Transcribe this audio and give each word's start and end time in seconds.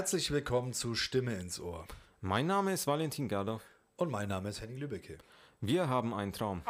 Herzlich 0.00 0.30
willkommen 0.30 0.72
zu 0.72 0.94
Stimme 0.94 1.34
ins 1.34 1.60
Ohr. 1.60 1.86
Mein 2.22 2.46
Name 2.46 2.72
ist 2.72 2.86
Valentin 2.86 3.28
Gerdow. 3.28 3.60
Und 3.96 4.10
mein 4.10 4.30
Name 4.30 4.48
ist 4.48 4.62
Henning 4.62 4.78
Lübbecke. 4.78 5.18
Wir 5.60 5.90
haben 5.90 6.14
einen 6.14 6.32
Traum. 6.32 6.62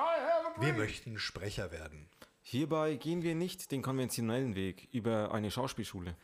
Wir 0.59 0.73
möchten 0.73 1.17
Sprecher 1.17 1.71
werden. 1.71 2.09
Hierbei 2.43 2.97
gehen 2.97 3.23
wir 3.23 3.37
nicht 3.37 3.71
den 3.71 3.83
konventionellen 3.83 4.57
Weg 4.57 4.89
über 4.91 5.33
eine 5.33 5.53
Schauspielschule. 5.53 6.17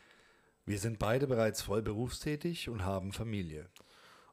Wir 0.65 0.81
sind 0.81 0.99
beide 0.99 1.29
bereits 1.29 1.63
voll 1.63 1.81
berufstätig 1.81 2.69
und 2.69 2.85
haben 2.85 3.13
Familie. 3.13 3.71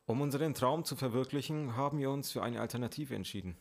Um 0.07 0.21
unseren 0.21 0.55
Traum 0.55 0.83
zu 0.83 0.95
verwirklichen, 0.95 1.75
haben 1.75 1.99
wir 1.99 2.09
uns 2.09 2.31
für 2.31 2.41
eine 2.41 2.59
Alternative 2.59 3.13
entschieden. 3.13 3.55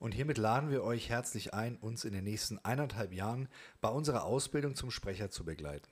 Und 0.00 0.10
hiermit 0.10 0.38
laden 0.38 0.70
wir 0.70 0.82
euch 0.82 1.08
herzlich 1.08 1.54
ein, 1.54 1.76
uns 1.76 2.04
in 2.04 2.14
den 2.14 2.24
nächsten 2.24 2.58
eineinhalb 2.64 3.12
Jahren 3.12 3.48
bei 3.80 3.90
unserer 3.90 4.24
Ausbildung 4.24 4.74
zum 4.74 4.90
Sprecher 4.90 5.30
zu 5.30 5.44
begleiten. 5.44 5.88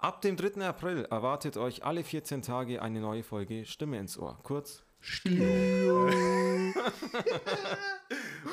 Ab 0.00 0.22
dem 0.22 0.36
3. 0.36 0.66
April 0.66 1.04
erwartet 1.10 1.56
euch 1.58 1.84
alle 1.84 2.02
14 2.04 2.40
Tage 2.42 2.80
eine 2.80 3.00
neue 3.00 3.22
Folge 3.22 3.66
Stimme 3.66 3.98
ins 3.98 4.16
Ohr. 4.18 4.38
Kurz. 4.42 4.82
Stimme. 5.00 5.44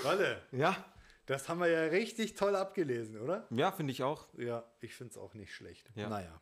Walle, 0.03 0.41
Ja, 0.51 0.85
das 1.25 1.47
haben 1.49 1.59
wir 1.59 1.67
ja 1.69 1.81
richtig 1.83 2.33
toll 2.35 2.55
abgelesen, 2.55 3.19
oder? 3.19 3.47
ja, 3.49 3.71
finde 3.71 3.91
ich 3.91 4.03
auch. 4.03 4.27
Ja, 4.37 4.63
ich 4.81 4.93
finde 4.93 5.11
es 5.11 5.17
auch 5.17 5.33
nicht 5.33 5.53
schlecht. 5.53 5.89
Ja. 5.95 6.09
Naja. 6.09 6.41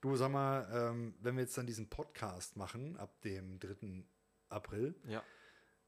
Du 0.00 0.16
sag 0.16 0.30
mal, 0.30 0.68
ähm, 0.72 1.14
wenn 1.20 1.36
wir 1.36 1.42
jetzt 1.42 1.56
dann 1.56 1.66
diesen 1.66 1.88
Podcast 1.88 2.56
machen, 2.56 2.96
ab 2.96 3.20
dem 3.22 3.58
3. 3.60 4.04
April, 4.48 4.94
Ja. 5.06 5.22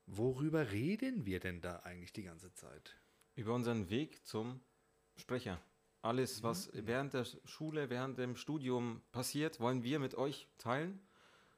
worüber 0.06 0.70
reden 0.72 1.26
wir 1.26 1.40
denn 1.40 1.60
da 1.60 1.80
eigentlich 1.80 2.12
die 2.12 2.22
ganze 2.22 2.52
Zeit? 2.54 2.96
Über 3.34 3.54
unseren 3.54 3.90
Weg 3.90 4.24
zum 4.26 4.60
Sprecher. 5.16 5.60
Alles, 6.02 6.42
was 6.42 6.70
während 6.72 7.14
der 7.14 7.24
Schule, 7.44 7.90
während 7.90 8.18
dem 8.18 8.36
Studium 8.36 9.02
passiert, 9.10 9.58
wollen 9.60 9.82
wir 9.82 9.98
mit 9.98 10.14
euch 10.14 10.48
teilen 10.58 11.00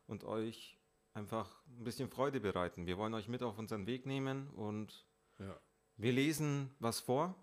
und 0.07 0.25
euch 0.25 0.79
einfach 1.13 1.63
ein 1.67 1.85
bisschen 1.85 2.09
Freude 2.09 2.41
bereiten. 2.41 2.87
Wir 2.87 2.97
wollen 2.97 3.15
euch 3.15 3.29
mit 3.29 3.43
auf 3.43 3.59
unseren 3.59 3.87
Weg 3.87 4.07
nehmen 4.07 4.49
und 4.51 5.07
Ja. 5.39 5.61
wir 5.97 6.13
lesen 6.13 6.75
was 6.79 7.01
vor 7.01 7.35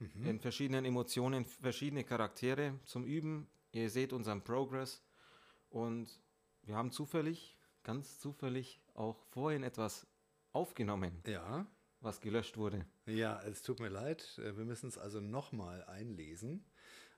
in 0.00 0.40
verschiedenen 0.40 0.84
Emotionen, 0.84 1.44
verschiedene 1.44 2.04
Charaktere 2.04 2.78
zum 2.84 3.04
Üben. 3.04 3.48
Ihr 3.72 3.88
seht 3.90 4.12
unseren 4.12 4.42
Progress 4.42 5.02
und 5.70 6.20
wir 6.62 6.76
haben 6.76 6.90
zufällig, 6.90 7.56
ganz 7.82 8.18
zufällig 8.18 8.82
auch 8.94 9.24
vorhin 9.30 9.62
etwas 9.62 10.06
aufgenommen, 10.52 11.22
Ja. 11.26 11.66
Was 12.04 12.20
gelöscht 12.20 12.56
wurde. 12.56 12.84
Ja, 13.06 13.40
es 13.42 13.62
tut 13.62 13.80
mir 13.80 13.88
leid. 13.88 14.38
äh, 14.38 14.56
Wir 14.56 14.64
müssen 14.64 14.88
es 14.88 14.98
also 14.98 15.20
nochmal 15.20 15.84
einlesen. 15.84 16.64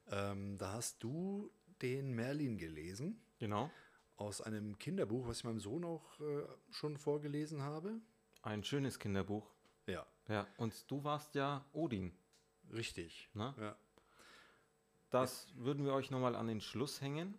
Ähm, 0.09 0.57
da 0.59 0.73
hast 0.73 1.03
du 1.03 1.51
den 1.83 2.13
Merlin 2.15 2.57
gelesen 2.59 3.21
Genau. 3.39 3.71
aus 4.17 4.41
einem 4.41 4.79
Kinderbuch, 4.79 5.27
was 5.27 5.39
ich 5.39 5.45
meinem 5.45 5.61
Sohn 5.61 5.85
auch 5.85 6.19
äh, 6.21 6.45
schon 6.71 6.97
vorgelesen 6.97 7.63
habe. 7.63 8.01
Ein 8.43 8.63
schönes 8.65 8.99
Kinderbuch. 8.99 9.53
Ja, 9.87 10.07
Ja, 10.29 10.47
und 10.57 10.91
du 10.91 11.03
warst 11.05 11.35
ja 11.35 11.65
Odin. 11.73 12.13
richtig. 12.73 13.29
Na? 13.35 13.55
Ja. 13.59 13.77
Das 15.11 15.49
würden 15.57 15.85
wir 15.85 15.93
euch 15.93 16.11
nochmal 16.11 16.35
an 16.37 16.47
den 16.49 16.61
Schluss 16.61 17.01
hängen. 17.01 17.39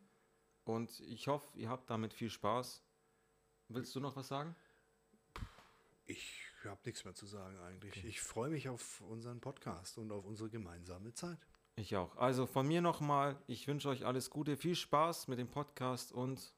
Und 0.66 1.00
ich 1.02 1.28
hoffe, 1.28 1.58
ihr 1.58 1.70
habt 1.70 1.90
damit 1.90 2.14
viel 2.14 2.30
Spaß. 2.30 2.82
Willst 3.70 3.96
du 3.96 4.00
noch 4.00 4.16
was 4.16 4.28
sagen? 4.28 4.56
Ich 6.06 6.42
habe 6.68 6.82
nichts 6.86 7.04
mehr 7.06 7.14
zu 7.14 7.26
sagen 7.26 7.58
eigentlich. 7.60 8.04
Ich 8.06 8.22
freue 8.22 8.50
mich 8.50 8.70
auf 8.70 9.02
unseren 9.02 9.40
Podcast 9.42 9.98
und 9.98 10.12
auf 10.12 10.26
unsere 10.26 10.50
gemeinsame 10.50 11.14
Zeit. 11.14 11.40
Ich 11.76 11.96
auch. 11.96 12.16
Also 12.18 12.48
von 12.48 12.68
mir 12.68 12.82
nochmal, 12.82 13.38
ich 13.48 13.68
wünsche 13.68 13.90
euch 13.90 14.06
alles 14.06 14.30
Gute, 14.30 14.58
viel 14.58 14.76
Spaß 14.76 15.28
mit 15.28 15.40
dem 15.40 15.48
Podcast 15.48 16.12
und 16.12 16.54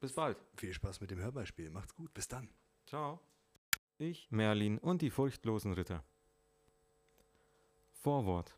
bis 0.00 0.12
bald. 0.12 0.36
Viel 0.56 0.74
Spaß 0.74 1.00
mit 1.00 1.10
dem 1.10 1.18
Hörbeispiel. 1.18 1.70
Macht's 1.70 1.94
gut. 1.94 2.12
Bis 2.12 2.28
dann. 2.28 2.48
Ciao. 2.86 3.20
Ich, 3.98 4.30
Merlin 4.30 4.78
und 4.78 5.00
die 5.00 5.10
furchtlosen 5.10 5.72
Ritter. 5.72 6.04
Vorwort. 7.92 8.54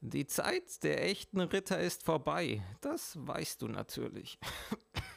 Die 0.00 0.26
Zeit 0.26 0.82
der 0.82 1.04
echten 1.04 1.40
Ritter 1.40 1.80
ist 1.80 2.04
vorbei, 2.04 2.62
das 2.80 3.18
weißt 3.26 3.60
du 3.62 3.68
natürlich. 3.68 4.38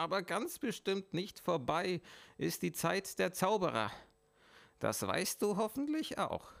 Aber 0.00 0.22
ganz 0.22 0.58
bestimmt 0.58 1.12
nicht 1.12 1.40
vorbei 1.40 2.00
ist 2.38 2.62
die 2.62 2.72
Zeit 2.72 3.18
der 3.18 3.34
Zauberer. 3.34 3.92
Das 4.78 5.06
weißt 5.06 5.42
du 5.42 5.58
hoffentlich 5.58 6.16
auch. 6.16 6.52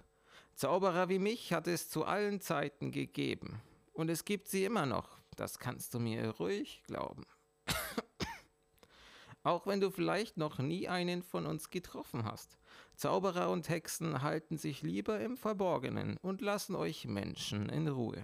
Zauberer 0.52 1.08
wie 1.08 1.18
mich 1.18 1.54
hat 1.54 1.66
es 1.66 1.88
zu 1.88 2.04
allen 2.04 2.42
Zeiten 2.42 2.90
gegeben. 2.90 3.62
Und 3.94 4.10
es 4.10 4.26
gibt 4.26 4.48
sie 4.48 4.66
immer 4.66 4.84
noch, 4.84 5.16
das 5.36 5.58
kannst 5.58 5.94
du 5.94 6.00
mir 6.00 6.28
ruhig 6.32 6.82
glauben. 6.86 7.24
Auch 9.42 9.66
wenn 9.66 9.80
du 9.80 9.90
vielleicht 9.90 10.36
noch 10.36 10.58
nie 10.58 10.86
einen 10.86 11.22
von 11.22 11.46
uns 11.46 11.70
getroffen 11.70 12.26
hast. 12.26 12.58
Zauberer 12.94 13.48
und 13.48 13.70
Hexen 13.70 14.20
halten 14.20 14.58
sich 14.58 14.82
lieber 14.82 15.18
im 15.18 15.38
Verborgenen 15.38 16.18
und 16.20 16.42
lassen 16.42 16.76
euch 16.76 17.06
Menschen 17.06 17.70
in 17.70 17.88
Ruhe. 17.88 18.22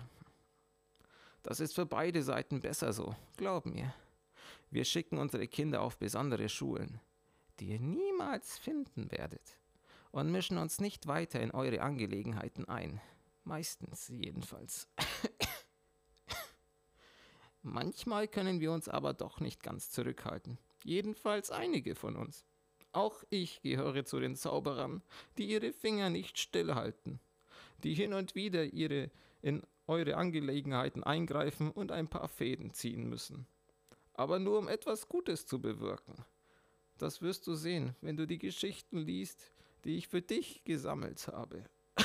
Das 1.43 1.59
ist 1.61 1.75
für 1.75 1.87
beide 1.87 2.23
Seiten 2.23 2.61
besser 2.61 2.93
so, 2.93 3.17
glaub 3.39 3.65
mir. 3.65 3.95
Wir 4.71 4.85
schicken 4.85 5.19
unsere 5.19 5.47
Kinder 5.47 5.83
auf 5.83 5.99
besondere 5.99 6.49
Schulen, 6.49 7.01
die 7.61 7.69
ihr 7.69 7.81
niemals 7.81 8.59
finden 8.59 9.11
werdet, 9.11 9.59
und 10.11 10.31
mischen 10.31 10.59
uns 10.59 10.81
nicht 10.81 11.07
weiter 11.07 11.41
in 11.41 11.51
eure 11.51 11.83
Angelegenheiten 11.83 12.67
ein. 12.67 13.01
Meistens 13.45 14.09
jedenfalls. 14.09 14.89
Manchmal 17.63 18.29
können 18.29 18.61
wir 18.61 18.73
uns 18.73 18.89
aber 18.89 19.15
doch 19.15 19.41
nicht 19.41 19.63
ganz 19.63 19.91
zurückhalten. 19.91 20.59
Jedenfalls 20.85 21.51
einige 21.51 21.95
von 21.95 22.17
uns. 22.17 22.45
Auch 22.93 23.25
ich 23.29 23.61
gehöre 23.63 24.05
zu 24.05 24.21
den 24.21 24.37
Zauberern, 24.37 25.03
die 25.37 25.47
ihre 25.47 25.73
Finger 25.73 26.11
nicht 26.11 26.39
stillhalten, 26.39 27.21
die 27.83 27.95
hin 27.95 28.15
und 28.15 28.35
wieder 28.35 28.65
ihre 28.65 29.11
in 29.43 29.63
eure 29.87 30.17
Angelegenheiten 30.17 31.05
eingreifen 31.05 31.71
und 31.71 31.93
ein 31.93 32.09
paar 32.09 32.29
Fäden 32.29 32.73
ziehen 32.73 33.09
müssen. 33.09 33.47
Aber 34.17 34.39
nur 34.39 34.59
um 34.59 34.69
etwas 34.69 35.09
Gutes 35.09 35.47
zu 35.47 35.61
bewirken. 35.61 36.25
Das 36.99 37.21
wirst 37.21 37.47
du 37.47 37.55
sehen, 37.55 37.95
wenn 38.01 38.17
du 38.17 38.27
die 38.27 38.39
Geschichten 38.39 38.99
liest, 38.99 39.53
die 39.85 39.99
ich 39.99 40.09
für 40.09 40.23
dich 40.23 40.65
gesammelt 40.65 41.29
habe. 41.29 41.65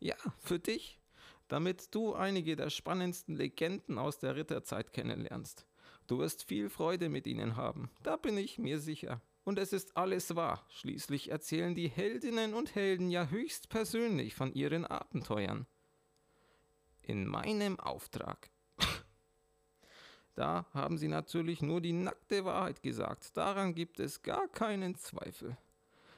ja, 0.00 0.16
für 0.38 0.60
dich, 0.60 1.00
damit 1.48 1.92
du 1.94 2.14
einige 2.14 2.54
der 2.54 2.70
spannendsten 2.70 3.34
Legenden 3.34 3.98
aus 3.98 4.18
der 4.18 4.36
Ritterzeit 4.36 4.92
kennenlernst. 4.92 5.66
Du 6.06 6.18
wirst 6.18 6.44
viel 6.44 6.70
Freude 6.70 7.08
mit 7.08 7.26
ihnen 7.26 7.56
haben, 7.56 7.90
da 8.02 8.16
bin 8.16 8.38
ich 8.38 8.58
mir 8.58 8.78
sicher. 8.78 9.20
Und 9.42 9.58
es 9.58 9.72
ist 9.72 9.96
alles 9.96 10.36
wahr. 10.36 10.64
Schließlich 10.70 11.30
erzählen 11.30 11.74
die 11.74 11.88
Heldinnen 11.88 12.54
und 12.54 12.74
Helden 12.74 13.10
ja 13.10 13.26
höchstpersönlich 13.26 14.34
von 14.34 14.54
ihren 14.54 14.86
Abenteuern. 14.86 15.66
In 17.02 17.26
meinem 17.26 17.78
Auftrag. 17.78 18.50
Da 20.34 20.66
haben 20.74 20.98
sie 20.98 21.08
natürlich 21.08 21.62
nur 21.62 21.80
die 21.80 21.92
nackte 21.92 22.44
Wahrheit 22.44 22.82
gesagt. 22.82 23.36
Daran 23.36 23.74
gibt 23.74 24.00
es 24.00 24.22
gar 24.22 24.48
keinen 24.48 24.96
Zweifel. 24.96 25.56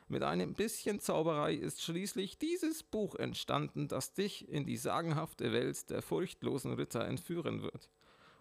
Mit 0.08 0.22
einem 0.22 0.54
bisschen 0.54 1.00
Zauberei 1.00 1.54
ist 1.54 1.82
schließlich 1.82 2.38
dieses 2.38 2.82
Buch 2.82 3.16
entstanden, 3.16 3.88
das 3.88 4.14
dich 4.14 4.48
in 4.48 4.64
die 4.64 4.76
sagenhafte 4.76 5.52
Welt 5.52 5.90
der 5.90 6.00
furchtlosen 6.00 6.74
Ritter 6.74 7.04
entführen 7.04 7.62
wird. 7.62 7.90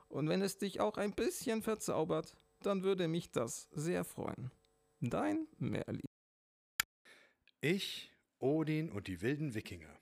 Und 0.07 0.29
wenn 0.29 0.43
es 0.43 0.59
dich 0.59 0.79
auch 0.79 0.97
ein 0.97 1.13
bisschen 1.13 1.63
verzaubert, 1.63 2.35
dann 2.61 2.83
würde 2.83 3.07
mich 3.07 3.31
das 3.31 3.67
sehr 3.71 4.03
freuen. 4.03 4.51
Dein 5.01 5.47
Merlin. 5.57 6.05
Ich, 7.61 8.11
Odin 8.39 8.91
und 8.91 9.07
die 9.07 9.21
wilden 9.21 9.55
Wikinger. 9.55 9.93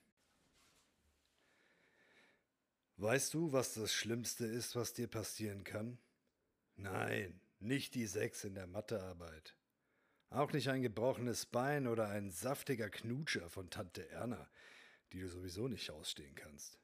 Weißt 2.98 3.34
du, 3.34 3.51
was 3.51 3.74
das 3.74 3.94
Schlimmste 3.94 4.45
ist, 4.45 4.75
was 4.75 4.94
dir 4.94 5.07
passieren 5.07 5.63
kann? 5.63 5.98
Nein, 6.75 7.40
nicht 7.60 7.95
die 7.95 8.06
Sechs 8.06 8.44
in 8.44 8.56
der 8.56 8.68
Mathearbeit. 8.68 9.56
Auch 10.30 10.51
nicht 10.51 10.69
ein 10.69 10.81
gebrochenes 10.81 11.45
Bein 11.45 11.88
oder 11.88 12.10
ein 12.10 12.31
saftiger 12.31 12.90
Knutscher 12.90 13.50
von 13.50 13.69
Tante 13.69 14.10
Erna, 14.10 14.50
die 15.12 15.19
du 15.19 15.30
sowieso 15.30 15.68
nicht 15.68 15.90
ausstehen 15.92 16.36
kannst. 16.36 16.80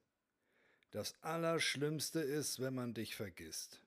Das 0.91 1.15
Allerschlimmste 1.21 2.19
ist, 2.19 2.59
wenn 2.59 2.73
man 2.73 2.93
dich 2.93 3.15
vergisst. 3.15 3.81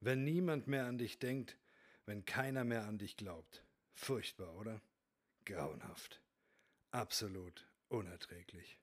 Wenn 0.00 0.24
niemand 0.24 0.66
mehr 0.66 0.86
an 0.86 0.98
dich 0.98 1.18
denkt, 1.18 1.56
wenn 2.04 2.24
keiner 2.24 2.64
mehr 2.64 2.84
an 2.84 2.98
dich 2.98 3.16
glaubt. 3.16 3.64
Furchtbar, 3.94 4.54
oder? 4.56 4.80
Grauenhaft. 5.44 6.20
Absolut 6.90 7.66
unerträglich. 7.88 8.78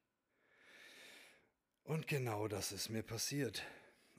Und 1.84 2.08
genau 2.08 2.48
das 2.48 2.72
ist 2.72 2.90
mir 2.90 3.04
passiert. 3.04 3.62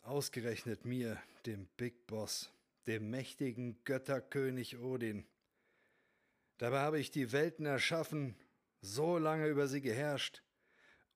Ausgerechnet 0.02 0.84
mir, 0.84 1.19
dem 1.46 1.66
Big 1.78 2.06
Boss, 2.06 2.52
dem 2.87 3.08
mächtigen 3.11 3.82
Götterkönig 3.84 4.78
Odin. 4.78 5.26
Dabei 6.58 6.81
habe 6.81 7.00
ich 7.00 7.11
die 7.11 7.32
Welten 7.32 7.64
erschaffen, 7.64 8.37
so 8.82 9.16
lange 9.16 9.49
über 9.49 9.66
sie 9.66 9.81
geherrscht, 9.81 10.43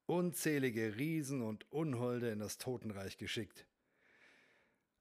unzählige 0.06 0.96
Riesen 0.96 1.42
und 1.42 1.70
Unholde 1.70 2.30
in 2.30 2.38
das 2.38 2.56
Totenreich 2.56 3.18
geschickt. 3.18 3.66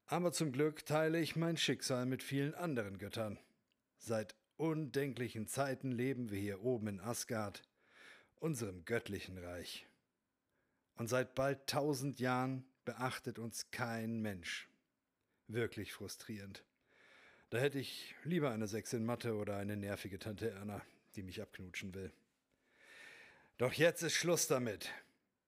Aber 0.04 0.32
zum 0.32 0.52
Glück 0.52 0.84
teile 0.84 1.18
ich 1.18 1.34
mein 1.34 1.56
Schicksal 1.56 2.04
mit 2.04 2.22
vielen 2.22 2.54
anderen 2.54 2.98
Göttern. 2.98 3.38
Seit 3.96 4.36
undenklichen 4.58 5.46
Zeiten 5.46 5.92
leben 5.92 6.30
wir 6.30 6.38
hier 6.38 6.62
oben 6.62 6.88
in 6.88 7.00
Asgard, 7.00 7.62
unserem 8.36 8.84
göttlichen 8.84 9.38
Reich. 9.38 9.87
Und 10.98 11.06
seit 11.06 11.36
bald 11.36 11.66
tausend 11.68 12.18
Jahren 12.18 12.64
beachtet 12.84 13.38
uns 13.38 13.70
kein 13.70 14.20
Mensch. 14.20 14.68
Wirklich 15.46 15.92
frustrierend. 15.92 16.64
Da 17.50 17.58
hätte 17.58 17.78
ich 17.78 18.14
lieber 18.24 18.50
eine 18.50 18.66
Sechs 18.66 18.92
in 18.92 19.06
Mathe 19.06 19.36
oder 19.36 19.56
eine 19.56 19.76
nervige 19.76 20.18
Tante 20.18 20.50
Erna, 20.50 20.82
die 21.14 21.22
mich 21.22 21.40
abknutschen 21.40 21.94
will. 21.94 22.12
Doch 23.58 23.72
jetzt 23.72 24.02
ist 24.02 24.14
Schluss 24.14 24.48
damit. 24.48 24.90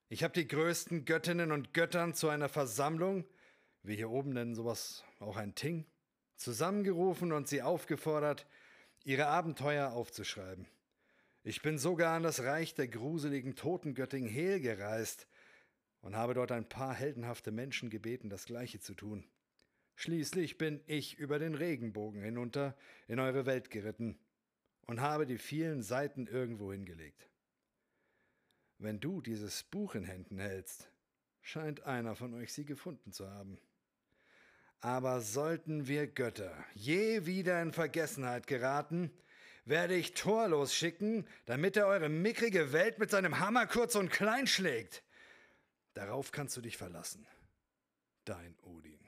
Ich 0.08 0.22
habe 0.22 0.32
die 0.34 0.46
größten 0.46 1.04
Göttinnen 1.04 1.50
und 1.50 1.74
Göttern 1.74 2.14
zu 2.14 2.28
einer 2.28 2.48
Versammlung, 2.48 3.24
wir 3.82 3.96
hier 3.96 4.10
oben 4.10 4.32
nennen 4.32 4.54
sowas 4.54 5.04
auch 5.18 5.36
ein 5.36 5.54
Ting, 5.56 5.84
zusammengerufen 6.36 7.32
und 7.32 7.48
sie 7.48 7.62
aufgefordert, 7.62 8.46
ihre 9.04 9.26
Abenteuer 9.26 9.90
aufzuschreiben. 9.92 10.66
Ich 11.42 11.60
bin 11.60 11.76
sogar 11.76 12.16
an 12.16 12.22
das 12.22 12.44
Reich 12.44 12.74
der 12.74 12.86
gruseligen 12.86 13.56
Totengöttin 13.56 14.26
Hel 14.26 14.60
gereist 14.60 15.26
und 16.02 16.16
habe 16.16 16.34
dort 16.34 16.52
ein 16.52 16.68
paar 16.68 16.94
heldenhafte 16.94 17.50
Menschen 17.50 17.90
gebeten, 17.90 18.30
das 18.30 18.46
gleiche 18.46 18.80
zu 18.80 18.94
tun. 18.94 19.24
Schließlich 19.96 20.56
bin 20.56 20.80
ich 20.86 21.18
über 21.18 21.38
den 21.38 21.54
Regenbogen 21.54 22.22
hinunter 22.22 22.76
in 23.06 23.18
eure 23.18 23.44
Welt 23.44 23.70
geritten 23.70 24.18
und 24.86 25.00
habe 25.00 25.26
die 25.26 25.38
vielen 25.38 25.82
Seiten 25.82 26.26
irgendwo 26.26 26.72
hingelegt. 26.72 27.28
Wenn 28.78 28.98
du 28.98 29.20
dieses 29.20 29.62
Buch 29.64 29.94
in 29.94 30.04
Händen 30.04 30.38
hältst, 30.38 30.90
scheint 31.42 31.84
einer 31.84 32.16
von 32.16 32.32
euch 32.32 32.52
sie 32.52 32.64
gefunden 32.64 33.12
zu 33.12 33.30
haben. 33.30 33.58
Aber 34.80 35.20
sollten 35.20 35.86
wir 35.86 36.06
Götter 36.06 36.56
je 36.74 37.26
wieder 37.26 37.60
in 37.60 37.72
Vergessenheit 37.72 38.46
geraten, 38.46 39.10
werde 39.66 39.94
ich 39.94 40.14
Thor 40.14 40.48
losschicken, 40.48 41.26
damit 41.44 41.76
er 41.76 41.86
eure 41.86 42.08
mickrige 42.08 42.72
Welt 42.72 42.98
mit 42.98 43.10
seinem 43.10 43.38
Hammer 43.38 43.66
kurz 43.66 43.94
und 43.94 44.10
klein 44.10 44.46
schlägt. 44.46 45.02
Darauf 45.94 46.30
kannst 46.32 46.56
du 46.56 46.60
dich 46.60 46.76
verlassen. 46.76 47.26
Dein 48.24 48.56
Odin. 48.62 48.99